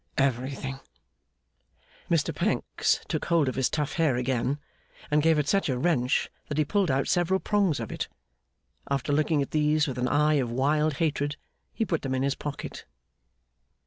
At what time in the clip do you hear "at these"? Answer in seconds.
9.43-9.85